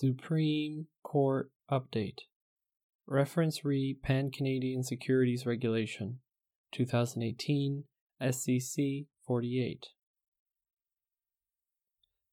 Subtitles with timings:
[0.00, 2.20] Supreme Court Update
[3.06, 6.20] Reference re Pan Canadian Securities Regulation
[6.72, 7.84] 2018
[8.18, 9.88] SCC 48.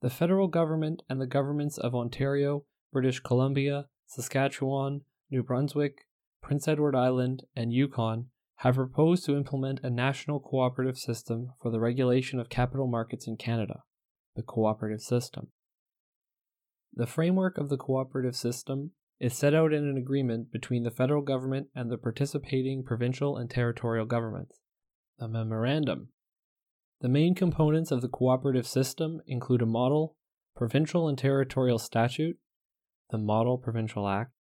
[0.02, 6.06] The federal government and the governments of Ontario, British Columbia, Saskatchewan, New Brunswick,
[6.42, 8.28] Prince Edward Island, and Yukon
[8.60, 13.36] have proposed to implement a national cooperative system for the regulation of capital markets in
[13.36, 13.84] Canada,
[14.38, 15.50] the cooperative system.
[16.98, 21.22] The framework of the cooperative system is set out in an agreement between the federal
[21.22, 24.62] government and the participating provincial and territorial governments,
[25.20, 26.10] the memorandum.
[27.02, 30.16] The main components of the cooperative system include a model,
[30.56, 32.40] provincial and territorial statute,
[33.12, 34.32] the Model Provincial Act,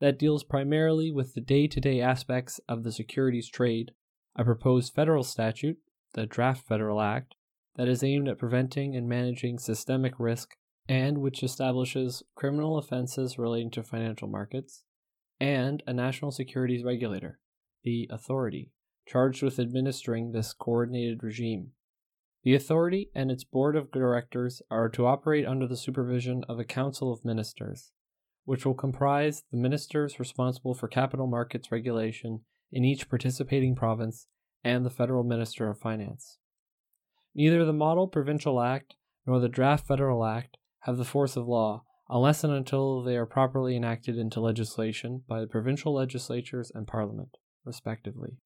[0.00, 3.92] that deals primarily with the day to day aspects of the securities trade,
[4.34, 5.78] a proposed federal statute,
[6.14, 7.36] the Draft Federal Act,
[7.76, 10.56] that is aimed at preventing and managing systemic risk
[10.90, 14.82] and which establishes criminal offenses relating to financial markets,
[15.38, 17.38] and a national securities regulator,
[17.84, 18.72] the authority,
[19.06, 21.70] charged with administering this coordinated regime.
[22.42, 26.64] The authority and its board of directors are to operate under the supervision of a
[26.64, 27.92] council of ministers,
[28.44, 32.40] which will comprise the ministers responsible for capital markets regulation
[32.72, 34.26] in each participating province
[34.64, 36.38] and the federal minister of finance.
[37.32, 41.84] Neither the Model Provincial Act nor the Draft Federal Act have the force of law
[42.10, 47.36] unless and until they are properly enacted into legislation by the provincial legislatures and parliament,
[47.64, 48.36] respectively.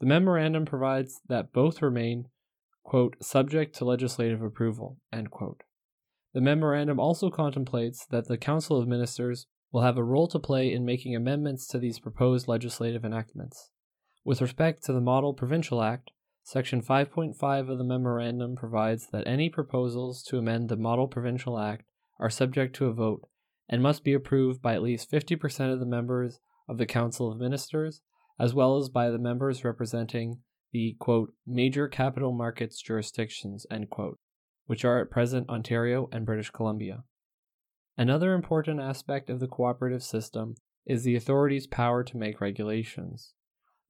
[0.00, 2.26] The memorandum provides that both remain,
[2.84, 9.82] quote, subject to legislative approval, The memorandum also contemplates that the Council of Ministers will
[9.82, 13.70] have a role to play in making amendments to these proposed legislative enactments.
[14.24, 16.10] With respect to the Model Provincial Act,
[16.50, 21.84] Section 5.5 of the memorandum provides that any proposals to amend the Model Provincial Act
[22.18, 23.28] are subject to a vote
[23.68, 27.36] and must be approved by at least 50% of the members of the Council of
[27.36, 28.00] Ministers,
[28.40, 30.40] as well as by the members representing
[30.72, 34.18] the quote, major capital markets jurisdictions, end quote,
[34.64, 37.04] which are at present Ontario and British Columbia.
[37.98, 40.54] Another important aspect of the cooperative system
[40.86, 43.34] is the authority's power to make regulations.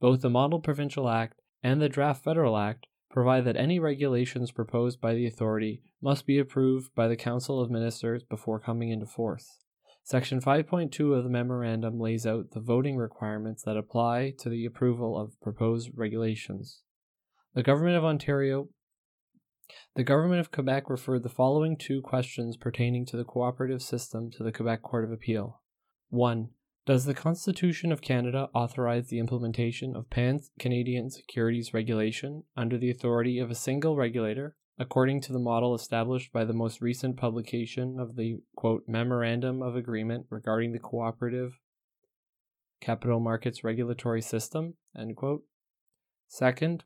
[0.01, 5.01] Both the Model Provincial Act and the Draft Federal Act provide that any regulations proposed
[5.01, 9.59] by the authority must be approved by the Council of Ministers before coming into force.
[10.05, 15.19] Section 5.2 of the memorandum lays out the voting requirements that apply to the approval
[15.19, 16.83] of proposed regulations.
[17.55, 18.69] The Government of Ontario
[19.95, 24.43] the Government of Quebec referred the following two questions pertaining to the cooperative system to
[24.43, 25.61] the Quebec Court of Appeal.
[26.09, 26.49] 1.
[26.89, 32.91] Does the Constitution of Canada authorize the implementation of pan Canadian securities regulation under the
[32.91, 38.01] authority of a single regulator, according to the model established by the most recent publication
[38.01, 41.59] of the quote, Memorandum of Agreement regarding the cooperative
[42.81, 44.73] capital markets regulatory system?
[46.27, 46.85] Second,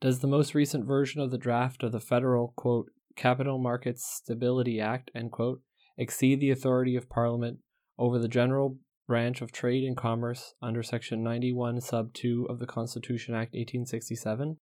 [0.00, 4.80] does the most recent version of the draft of the federal quote, Capital Markets Stability
[4.80, 5.60] Act quote,
[5.96, 7.58] exceed the authority of Parliament
[7.96, 12.66] over the general branch of trade and commerce under Section 91, Sub 2 of the
[12.66, 14.58] Constitution Act 1867,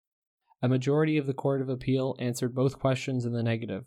[0.61, 3.85] a majority of the Court of Appeal answered both questions in the negative.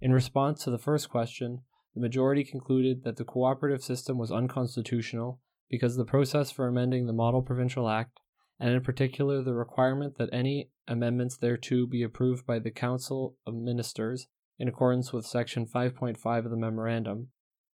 [0.00, 1.62] In response to the first question,
[1.94, 7.12] the majority concluded that the cooperative system was unconstitutional because the process for amending the
[7.12, 8.18] Model Provincial Act,
[8.58, 13.54] and in particular the requirement that any amendments thereto be approved by the Council of
[13.54, 14.26] Ministers
[14.58, 17.28] in accordance with Section 5.5 of the Memorandum,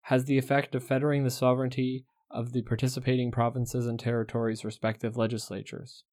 [0.07, 6.05] has the effect of fettering the sovereignty of the participating provinces and territories' respective legislatures.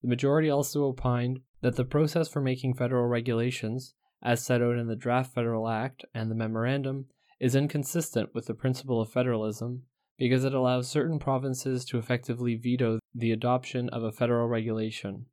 [0.00, 4.86] The majority also opined that the process for making federal regulations, as set out in
[4.86, 7.08] the Draft Federal Act and the Memorandum,
[7.38, 9.82] is inconsistent with the principle of federalism
[10.18, 15.26] because it allows certain provinces to effectively veto the adoption of a federal regulation.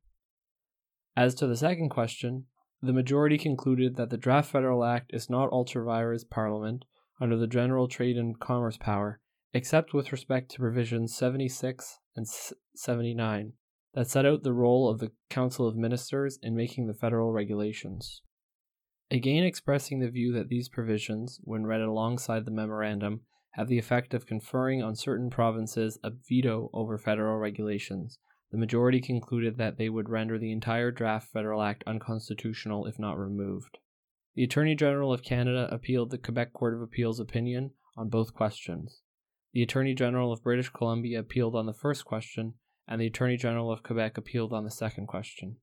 [1.16, 2.44] As to the second question,
[2.82, 6.84] the majority concluded that the Draft Federal Act is not ultra vires Parliament
[7.20, 9.20] under the General Trade and Commerce Power,
[9.52, 12.26] except with respect to provisions 76 and
[12.74, 13.52] 79
[13.94, 18.20] that set out the role of the Council of Ministers in making the federal regulations.
[19.10, 24.12] Again, expressing the view that these provisions, when read alongside the memorandum, have the effect
[24.12, 28.18] of conferring on certain provinces a veto over federal regulations,
[28.50, 33.18] the majority concluded that they would render the entire draft Federal Act unconstitutional if not
[33.18, 33.78] removed.
[34.36, 39.00] The Attorney General of Canada appealed the Quebec Court of Appeal's opinion on both questions.
[39.54, 42.52] The Attorney General of British Columbia appealed on the first question,
[42.86, 45.56] and the Attorney General of Quebec appealed on the second question.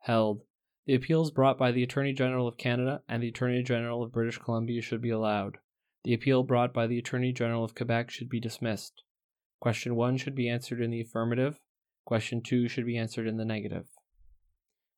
[0.00, 0.42] Held.
[0.86, 4.38] The appeals brought by the Attorney General of Canada and the Attorney General of British
[4.38, 5.58] Columbia should be allowed.
[6.06, 9.02] the appeal brought by the Attorney General of Quebec should be dismissed.
[9.58, 11.58] Question 1 should be answered in the affirmative.
[12.04, 13.86] Question 2 should be answered in the negative.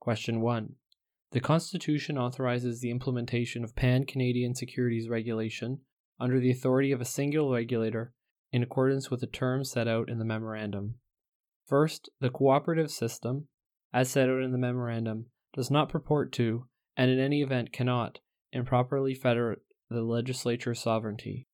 [0.00, 0.75] Question 1.
[1.32, 5.80] The Constitution authorizes the implementation of pan Canadian securities regulation
[6.19, 8.12] under the authority of a single regulator
[8.50, 10.94] in accordance with the terms set out in the memorandum.
[11.66, 13.48] First, the cooperative system,
[13.92, 16.66] as set out in the memorandum, does not purport to,
[16.96, 18.20] and in any event cannot,
[18.52, 19.58] improperly fetter
[19.90, 21.46] the legislature's sovereignty.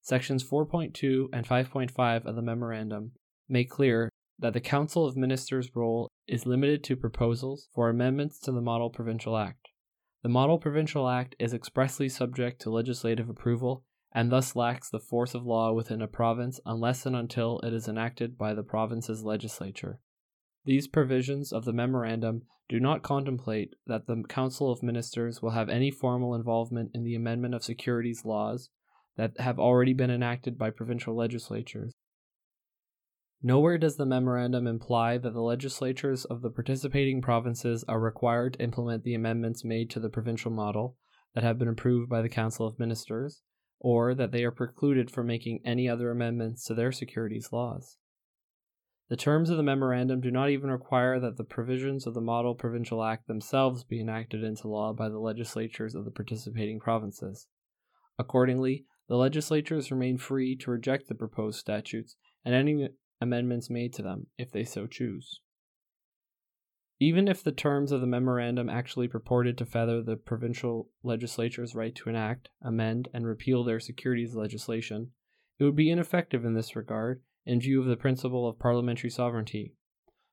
[0.00, 3.12] Sections 4.2 and 5.5 of the memorandum
[3.46, 4.08] make clear
[4.42, 8.90] that the Council of Ministers' role is limited to proposals for amendments to the Model
[8.90, 9.68] Provincial Act.
[10.24, 15.34] The Model Provincial Act is expressly subject to legislative approval and thus lacks the force
[15.34, 20.00] of law within a province unless and until it is enacted by the province's legislature.
[20.64, 25.68] These provisions of the memorandum do not contemplate that the Council of Ministers will have
[25.68, 28.70] any formal involvement in the amendment of securities laws
[29.16, 31.92] that have already been enacted by provincial legislatures.
[33.44, 38.62] Nowhere does the memorandum imply that the legislatures of the participating provinces are required to
[38.62, 40.96] implement the amendments made to the provincial model
[41.34, 43.42] that have been approved by the Council of Ministers,
[43.80, 47.96] or that they are precluded from making any other amendments to their securities laws.
[49.08, 52.54] The terms of the memorandum do not even require that the provisions of the Model
[52.54, 57.48] Provincial Act themselves be enacted into law by the legislatures of the participating provinces.
[58.18, 62.88] Accordingly, the legislatures remain free to reject the proposed statutes and any
[63.22, 65.40] amendments made to them, if they so choose.
[67.00, 71.94] Even if the terms of the memorandum actually purported to fetter the provincial legislature's right
[71.96, 75.10] to enact, amend, and repeal their securities legislation,
[75.58, 79.74] it would be ineffective in this regard in view of the principle of parliamentary sovereignty.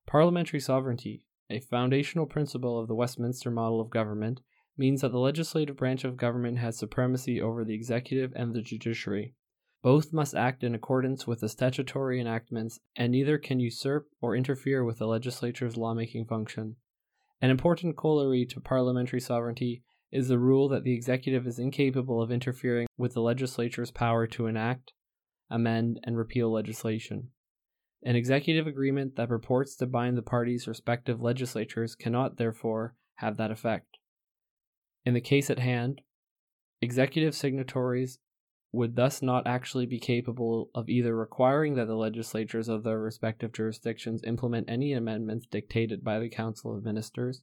[0.06, 4.42] Parliamentary sovereignty, a foundational principle of the Westminster model of government,
[4.78, 9.34] means that the legislative branch of government has supremacy over the executive and the judiciary.
[9.81, 14.84] Both must act in accordance with the statutory enactments, and neither can usurp or interfere
[14.84, 16.76] with the legislature's lawmaking function.
[17.42, 22.31] An important corollary to parliamentary sovereignty is the rule that the executive is incapable of
[22.31, 24.92] interfering with the legislature's power to enact,
[25.50, 27.30] amend, and repeal legislation.
[28.04, 33.52] An executive agreement that purports to bind the parties' respective legislatures cannot, therefore, have that
[33.52, 33.98] effect.
[35.06, 36.02] In the case at hand,
[36.81, 38.20] executive signatories
[38.71, 43.51] would thus not actually be capable of either requiring that the legislatures of their respective
[43.51, 47.42] jurisdictions implement any amendments dictated by the Council of Ministers,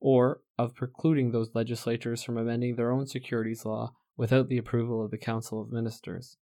[0.00, 5.10] or of precluding those legislatures from amending their own securities law without the approval of
[5.10, 6.38] the Council of Ministers.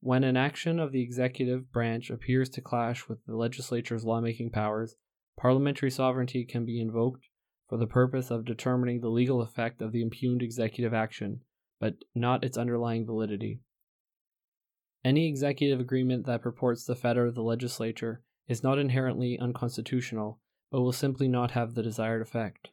[0.00, 4.96] When an action of the executive branch appears to clash with the legislature's lawmaking powers,
[5.38, 7.28] parliamentary sovereignty can be invoked
[7.68, 11.40] for the purpose of determining the legal effect of the impugned executive action
[11.84, 13.60] but not its underlying validity.
[15.04, 20.40] Any executive agreement that purports to fetter the legislature is not inherently unconstitutional,
[20.72, 22.70] but will simply not have the desired effect.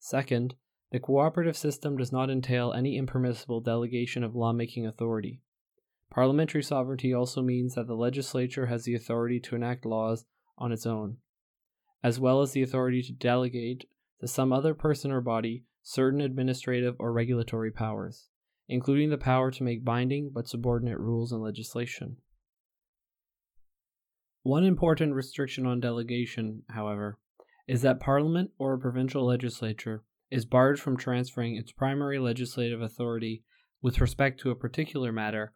[0.00, 0.56] Second,
[0.90, 5.40] the cooperative system does not entail any impermissible delegation of lawmaking authority.
[6.10, 10.24] Parliamentary sovereignty also means that the legislature has the authority to enact laws
[10.56, 11.18] on its own,
[12.02, 13.84] as well as the authority to delegate
[14.20, 18.28] to some other person or body certain administrative or regulatory powers,
[18.68, 22.18] including the power to make binding but subordinate rules and legislation.
[24.42, 27.16] One important restriction on delegation, however,
[27.66, 33.42] is that Parliament or a provincial legislature is barred from transferring its primary legislative authority
[33.80, 35.54] with respect to a particular matter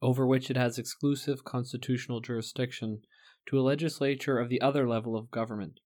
[0.00, 3.02] over which it has exclusive constitutional jurisdiction
[3.46, 5.80] to a legislature of the other level of government.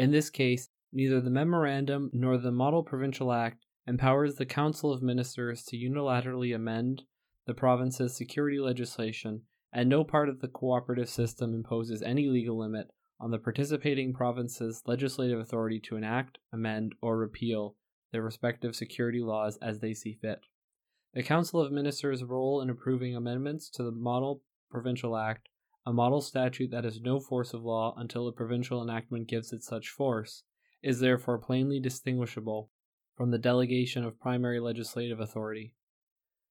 [0.00, 5.02] In this case, Neither the memorandum nor the Model Provincial Act empowers the Council of
[5.02, 7.02] Ministers to unilaterally amend
[7.46, 12.92] the province's security legislation, and no part of the cooperative system imposes any legal limit
[13.18, 17.74] on the participating provinces' legislative authority to enact, amend, or repeal
[18.12, 20.46] their respective security laws as they see fit.
[21.12, 25.48] The Council of Ministers' role in approving amendments to the Model Provincial Act,
[25.84, 29.64] a model statute that has no force of law until a provincial enactment gives it
[29.64, 30.44] such force,
[30.84, 32.70] is therefore plainly distinguishable
[33.16, 35.74] from the delegation of primary legislative authority.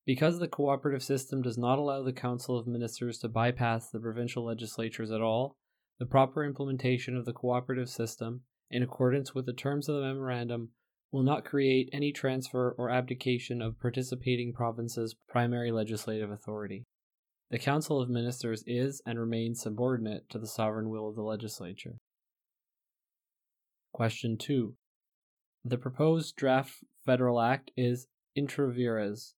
[0.06, 4.44] Because the cooperative system does not allow the Council of Ministers to bypass the provincial
[4.44, 5.56] legislatures at all,
[6.00, 10.72] the proper implementation of the cooperative system, in accordance with the terms of the memorandum,
[11.12, 16.84] will not create any transfer or abdication of participating provinces' primary legislative authority.
[17.52, 22.00] The Council of Ministers is and remains subordinate to the sovereign will of the legislature.
[23.94, 24.76] Question 2.
[25.64, 29.36] The proposed draft federal act is intra vires.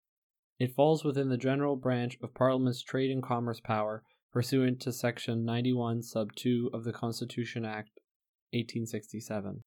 [0.57, 5.43] It falls within the general branch of Parliament's trade and commerce power pursuant to Section
[5.43, 7.99] 91, Sub 2 of the Constitution Act
[8.53, 9.61] 1867.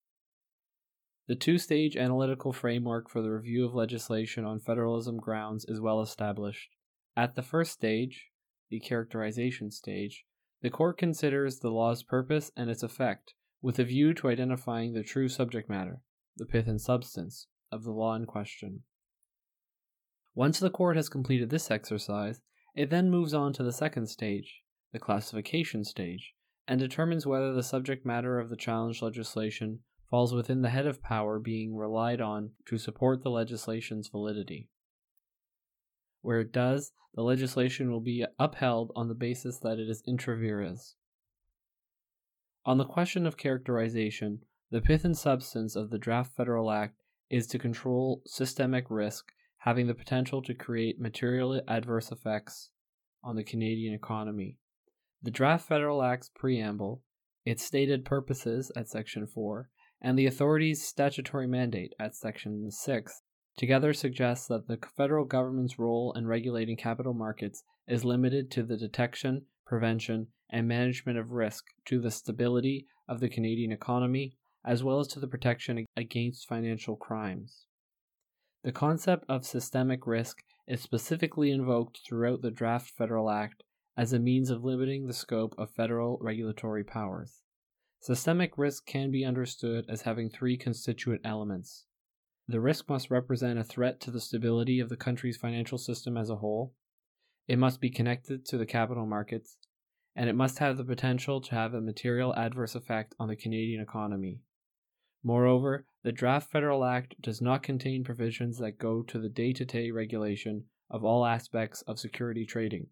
[1.27, 6.01] The two stage analytical framework for the review of legislation on federalism grounds is well
[6.01, 6.71] established.
[7.15, 8.29] At the first stage,
[8.71, 10.25] the characterization stage,
[10.63, 15.03] the court considers the law's purpose and its effect with a view to identifying the
[15.03, 16.01] true subject matter,
[16.37, 18.83] the pith and substance, of the law in question.
[20.35, 22.41] Once the court has completed this exercise,
[22.75, 24.63] it then moves on to the second stage,
[24.93, 26.35] the classification stage,
[26.69, 31.03] and determines whether the subject matter of the challenged legislation falls within the head of
[31.03, 34.69] power being relied on to support the legislation's validity.
[36.23, 40.37] Where it does, the legislation will be upheld on the basis that it is intra
[40.37, 40.95] vires.
[42.69, 47.47] On the question of characterization, the pith and substance of the draft federal act is
[47.47, 52.69] to control systemic risk having the potential to create material adverse effects
[53.25, 54.59] on the Canadian economy.
[55.23, 57.03] The Draft Federal Act's preamble,
[57.47, 59.71] its stated purposes at Section 4,
[60.03, 63.23] and the authority's statutory mandate at Section 6
[63.57, 68.77] together suggest that the federal government's role in regulating capital markets is limited to the
[68.77, 75.01] detection, prevention, and management of risk to the stability of the Canadian economy, as well
[75.01, 77.67] as to the protection against financial crimes.
[78.63, 83.63] The concept of systemic risk is specifically invoked throughout the Draft Federal Act
[83.97, 87.43] as a means of limiting the scope of federal regulatory powers.
[88.01, 91.85] Systemic risk can be understood as having three constituent elements.
[92.47, 96.31] The risk must represent a threat to the stability of the country's financial system as
[96.31, 96.75] a whole,
[97.49, 99.57] it must be connected to the capital markets,
[100.15, 103.81] and it must have the potential to have a material adverse effect on the Canadian
[103.81, 104.43] economy.
[105.25, 109.65] Moreover, the Draft Federal Act does not contain provisions that go to the day to
[109.65, 112.87] day regulation of all aspects of security trading.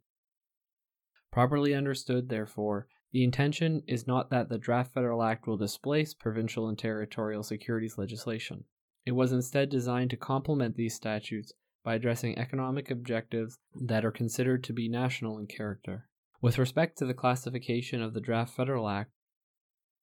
[1.30, 6.68] Properly understood, therefore, the intention is not that the Draft Federal Act will displace provincial
[6.68, 8.64] and territorial securities legislation.
[9.04, 11.52] It was instead designed to complement these statutes
[11.86, 16.08] by addressing economic objectives that are considered to be national in character.
[16.42, 19.12] With respect to the classification of the Draft Federal Act,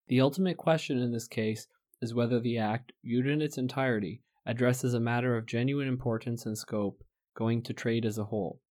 [0.08, 1.68] the ultimate question in this case
[2.02, 6.58] is whether the Act, viewed in its entirety, addresses a matter of genuine importance and
[6.58, 7.04] scope
[7.36, 8.62] going to trade as a whole,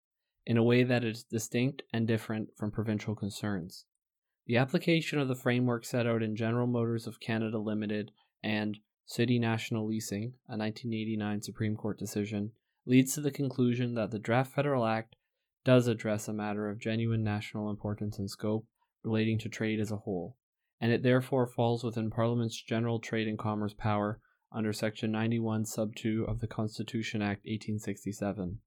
[0.47, 3.85] in a way that is distinct and different from provincial concerns.
[4.47, 8.11] The application of the framework set out in General Motors of Canada Limited
[8.43, 12.53] and City National Leasing, a 1989 Supreme Court decision,
[12.85, 15.17] leads to the conclusion that the Draft Federal Act
[15.65, 18.67] does address a matter of genuine national importance and scope
[19.05, 20.37] relating to trade as a whole,
[20.81, 24.21] and it therefore falls within Parliament's general trade and commerce power
[24.53, 28.59] under Section 91, Sub 2 of the Constitution Act 1867.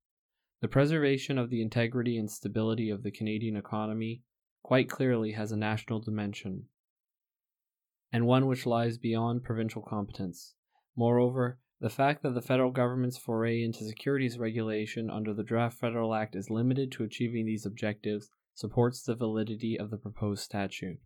[0.62, 4.24] The preservation of the integrity and stability of the Canadian economy
[4.64, 6.64] quite clearly has a national dimension,
[8.12, 10.56] and one which lies beyond provincial competence.
[10.96, 16.14] Moreover, the fact that the federal government's foray into securities regulation under the Draft Federal
[16.14, 21.00] Act is limited to achieving these objectives supports the validity of the proposed statute.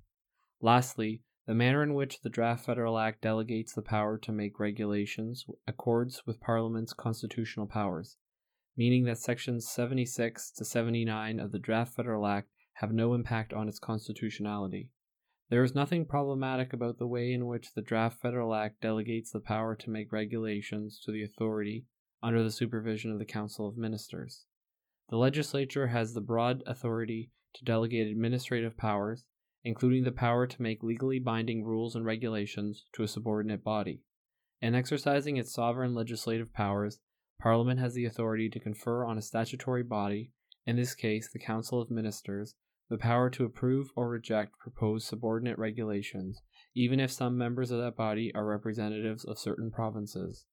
[0.62, 5.48] Lastly, the manner in which the Draft Federal Act delegates the power to make regulations
[5.68, 8.18] accords with Parliament's constitutional powers,
[8.78, 13.68] meaning that sections 76 to 79 of the Draft Federal Act have no impact on
[13.68, 14.92] its constitutionality.
[15.50, 19.40] There is nothing problematic about the way in which the Draft Federal Act delegates the
[19.40, 21.86] power to make regulations to the authority
[22.22, 24.46] under the supervision of the Council of Ministers.
[25.10, 29.26] The legislature has the broad authority to delegate administrative powers
[29.64, 34.02] including the power to make legally binding rules and regulations to a subordinate body.
[34.62, 37.00] In exercising its sovereign legislative powers,
[37.42, 40.32] Parliament has the authority to confer on a statutory body,
[40.66, 42.56] in this case the Council of Ministers,
[42.90, 46.42] the power to approve or reject proposed subordinate regulations,
[46.76, 50.46] even if some members of that body are representatives of certain provinces.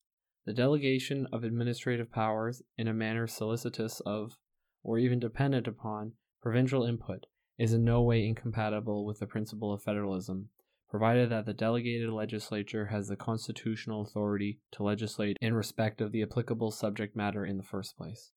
[0.44, 4.36] The delegation of administrative powers in a manner solicitous of,
[4.82, 6.12] or even dependent upon,
[6.42, 7.26] provincial input
[7.58, 10.50] is in no way incompatible with the principle of federalism,
[10.90, 16.22] provided that the delegated legislature has the constitutional authority to legislate in respect of the
[16.22, 18.30] applicable subject matter in the first place.